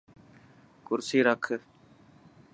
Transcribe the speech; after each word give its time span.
ڪرسي 0.87 1.19
رک. 1.27 1.43